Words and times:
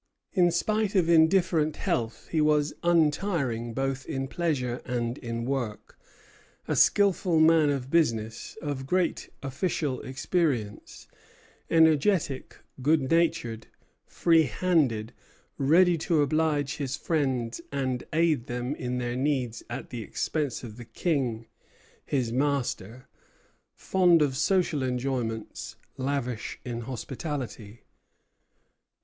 In 0.33 0.49
spite 0.49 0.95
of 0.95 1.07
indifferent 1.07 1.75
health, 1.75 2.27
he 2.31 2.41
was 2.41 2.73
untiring 2.81 3.71
both 3.75 4.07
in 4.07 4.27
pleasure 4.27 4.81
and 4.83 5.19
in 5.19 5.45
work, 5.45 5.95
a 6.67 6.75
skilful 6.75 7.39
man 7.39 7.69
of 7.69 7.91
business, 7.91 8.57
of 8.63 8.87
great 8.87 9.29
official 9.43 10.01
experience, 10.01 11.07
energetic, 11.69 12.57
good 12.81 13.11
natured, 13.11 13.67
free 14.07 14.41
handed, 14.45 15.13
ready 15.59 15.99
to 15.99 16.23
oblige 16.23 16.77
his 16.77 16.97
friends 16.97 17.61
and 17.71 18.03
aid 18.11 18.47
them 18.47 18.73
in 18.73 18.97
their 18.97 19.15
needs 19.15 19.61
at 19.69 19.91
the 19.91 20.01
expense 20.01 20.63
of 20.63 20.77
the 20.77 20.85
King, 20.85 21.45
his 22.07 22.31
master; 22.33 23.07
fond 23.75 24.23
of 24.23 24.35
social 24.35 24.81
enjoyments, 24.81 25.75
lavish 25.95 26.59
in 26.65 26.79
hospitality. 26.81 27.83